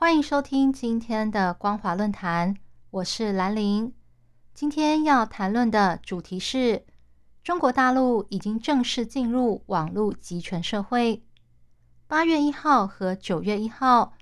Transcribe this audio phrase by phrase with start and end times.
[0.00, 2.54] 欢迎收听今天的光华论坛，
[2.92, 3.92] 我是兰玲。
[4.54, 6.86] 今天要谈论的主题是
[7.42, 11.24] 中国大陆已经正式进入网络集权社会。
[12.06, 14.12] 八月一号和九月一号，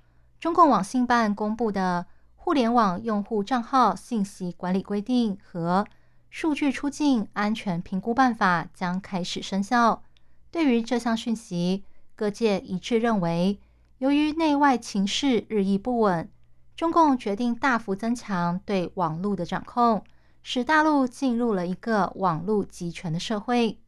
[0.41, 5.85] 中共网信办公布的《互联网用户账号信息管理规定》和
[6.31, 10.03] 《数据出境安全评估办法》将开始生效。
[10.51, 13.61] 对于这项讯息，各界一致认为，
[13.99, 16.31] 由于内外情势日益不稳，
[16.77, 20.05] 中共决定大幅增强对网络的掌控，
[20.43, 23.81] 使大陆进入了一个网络集权的社会。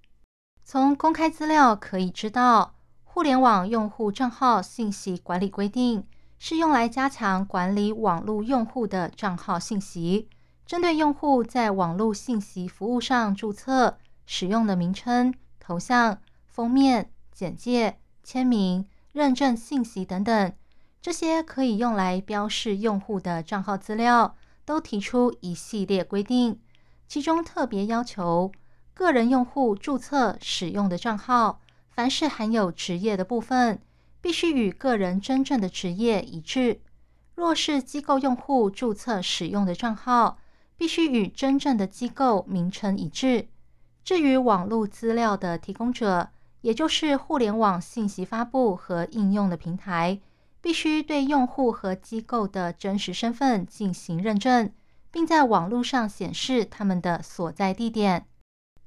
[0.65, 2.75] 从公开资料可以知道，
[3.11, 6.01] 《互联网用户账号信息管理规定》
[6.39, 10.31] 是用来加强管理网络用户的账号信息，
[10.65, 17.99] 针对用户在网络信息服务上注册使用的名称、头像、封面、简介。
[18.25, 18.87] 签名、
[19.19, 20.53] 认证信息等等，
[21.03, 26.61] 这些可以用来标示用户的账号资料，都提出一系列规定。
[27.09, 28.53] 其中特别要求，
[28.95, 33.81] 个人用户注册使用的账号，凡是含有职业的部分，
[34.21, 36.79] 必须与个人真正的职业一致；
[37.35, 40.39] 若是机构用户注册使用的账号，
[40.77, 43.49] 必须与真正的机构名称一致。
[44.05, 46.31] 至于网络资料的提供者，
[46.61, 50.21] 也就是互联网信息发布和应用的平台，
[50.61, 54.73] 必须对用户和机构的真实身份进行认证，
[55.11, 58.27] 并在网络上显示他们的所在地点。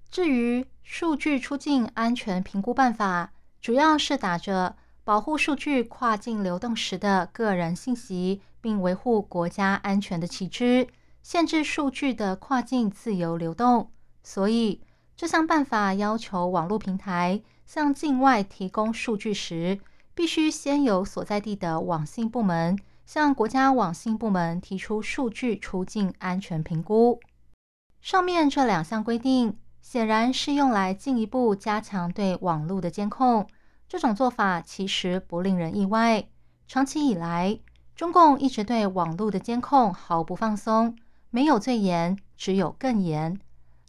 [0.09, 3.31] 至于数据出境安全评估办法，
[3.61, 10.87] 主要是打着保护数据跨境流动时的个人信息，并维护国家安全的旗帜，
[11.23, 13.89] 限制数据的跨境自由流动。
[14.21, 14.81] 所以，
[15.15, 17.41] 这项办法要求网络平台。
[17.73, 19.79] 向境外提供数据时，
[20.13, 27.21] 必须先由所在地的网信部门向国家网信部门提出数据出境安全评估。
[28.01, 33.47] 上面这两项规定显然是用来进一步加强对网络的监控。
[33.87, 36.27] 这种做法其实不令人意外。
[36.67, 37.57] 长期以来，
[37.95, 40.97] 中共一直对网络的监控毫不放松，
[41.29, 43.39] 没有最严，只有更严。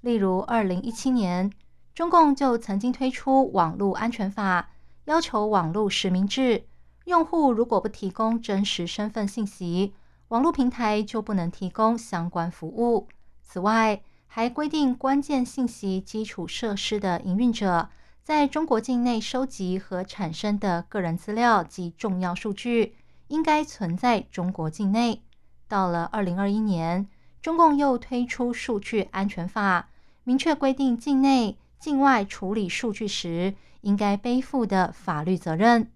[0.02, 1.50] 例如，二零一七年。
[1.94, 4.70] 中共就曾经推出网络安全法，
[5.04, 6.64] 要求网络实名制，
[7.04, 9.92] 用户如果不提供真实身份信息，
[10.28, 13.08] 网络平台就不能提供相关服务。
[13.42, 17.90] 此外，还规定关键信息基础设施的营运者，
[18.22, 22.96] 在中国境内收集和产生的个人资料及重要数据，
[23.28, 25.20] 应该存在中国境内。
[25.68, 27.06] 到了二零二一年，
[27.42, 29.90] 中共又推出数据安全法，
[30.24, 31.58] 明确规定境内。
[31.82, 35.90] 境外处理数据时应该背负的法律责任。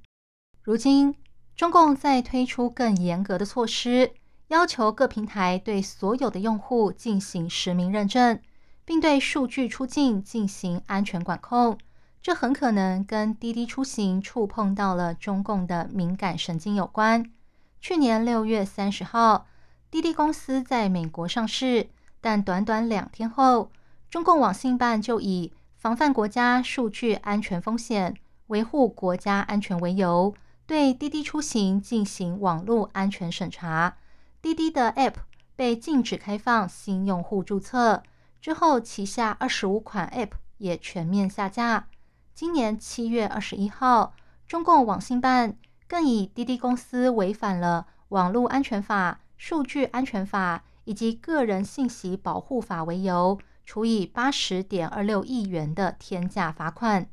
[0.60, 1.14] 如今，
[1.54, 4.10] 中共在推出更严格的措施，
[4.48, 8.40] 要求各平台对所有的用户进行实名认证，
[8.84, 11.78] 并对数据出境进行安全管控。
[12.20, 17.30] 这很可能跟滴滴出行触碰到了中共的敏感神经有关。
[17.80, 19.46] 去年六月三十号，
[19.88, 23.70] 滴滴公司在美国上市，但短短两天后，
[24.10, 25.52] 中共网信办就以
[25.86, 28.16] 防范国家数据安全风险、
[28.48, 30.34] 维护国家安全为由，
[30.66, 33.96] 对滴滴出行进行网络安全审查。
[34.42, 35.14] 滴滴的 App
[35.54, 38.02] 被禁止开放新用户注册
[38.40, 41.86] 之后，旗下二十五款 App 也全面下架。
[42.34, 44.16] 今年七月二十一号，
[44.48, 45.56] 中共网信办
[45.86, 53.38] 更以滴滴公司违反了网络安全法、数据安全法以及个人信息保护法为由。
[53.66, 57.06] 处以八十点二六亿元的天价罚款。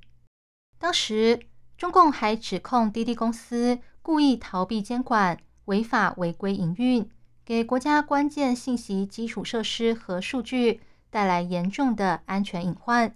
[0.77, 1.39] 当时，
[1.75, 7.09] 中共还指控滴滴公司故意逃避监管、违法违规营运，
[7.44, 10.79] 给国家关键信息基础设施和数据
[11.09, 13.11] 带来严重的安全隐患。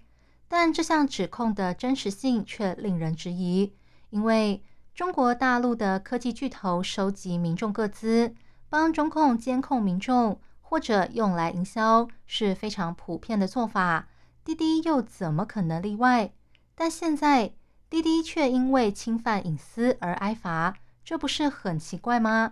[0.48, 3.74] 但这项指控的真实性却令人质疑，
[4.10, 4.63] 因为
[4.95, 8.33] 中国大陆的科技巨头收集民众个资，
[8.68, 10.40] 帮中共监控民众。
[10.69, 14.10] 或者用来营销是非常普遍的做法，
[14.44, 16.34] 滴滴又怎么可能例外？
[16.75, 17.54] 但现在
[17.90, 20.75] 滴滴却因为侵犯隐私而挨罚，
[21.06, 22.52] 这不是很奇怪吗？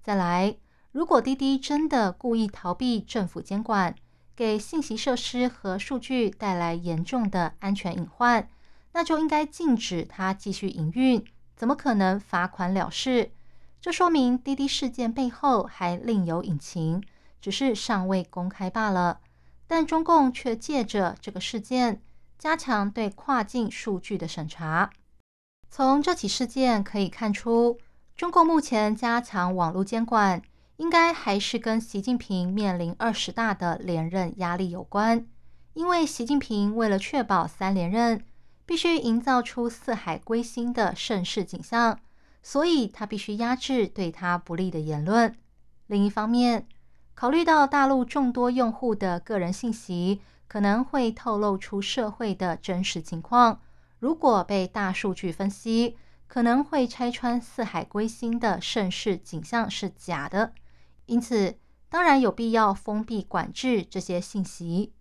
[0.00, 0.56] 再来，
[0.92, 3.96] 如果滴滴真的故意逃避政府监管，
[4.36, 8.48] 给信息设施和数据带来严重的安全隐患，
[8.92, 11.24] 那就应该禁止它继续营运，
[11.56, 13.32] 怎么可能罚款了事？
[13.80, 17.02] 这说明滴滴事件背后还另有隐情，
[17.46, 19.20] 只是尚未公开罢了。
[19.68, 22.02] 但中共却借着这个事件，
[22.36, 24.90] 加强对跨境数据的审查。
[25.70, 27.78] 从这起事件可以看出，
[28.16, 30.42] 中共目前加强网络监管。
[30.78, 35.24] 应该还是跟习近平面临二十大的连任压力有关，
[35.74, 38.24] 因为习近平为了确保三连任，
[38.66, 42.00] 必须营造出四海归心的盛世景象，
[42.42, 45.32] 所以他必须压制对他不利的言论。
[45.86, 46.66] 另一方面，
[47.16, 53.62] 考虑到大陆众多用户的个人信息可能会透露出社会的真实情况，
[53.98, 55.96] 如果被大数据分析，
[56.26, 60.52] 可能会拆穿四海归心的盛世景象是假的。
[61.06, 61.56] 因此，
[61.88, 64.92] 当然有必要封闭管制这些信息。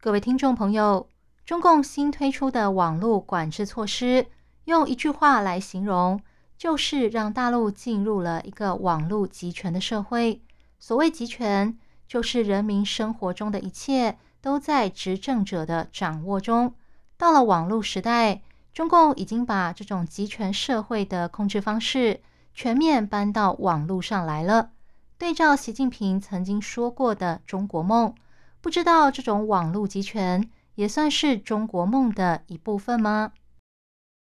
[0.00, 1.10] 各位听众朋友，
[1.44, 4.28] 中共新推出的网络管制措施，
[4.64, 6.18] 用一句话来形容，
[6.56, 10.40] 就是让大陆进入了一个网络集权的社会。
[10.86, 16.74] 所谓集权，就是人民生活中的一切都在执政者的掌握中。
[17.16, 22.20] 到了网络时代，中共已经把这种集权社会的控制方式
[22.52, 24.72] 全面搬到网络上来了。
[25.16, 28.14] 对照习近平曾经说过的中国梦，
[28.60, 33.32] 不知道这种网络集权也算是中国梦的一部分吗？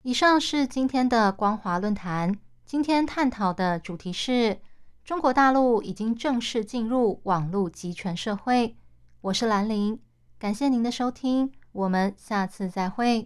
[0.02, 4.58] 以上是今天的光华论坛，今天探讨的主题是
[5.08, 8.76] 中国大陆已经正式进入网络集权社会。
[9.22, 9.98] 我是兰陵，
[10.38, 13.16] 感谢您的收听，我们下次再会。